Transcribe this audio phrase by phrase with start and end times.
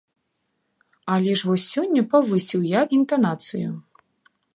[1.15, 3.69] Але ж вось сёння павысіў я інтанацыю.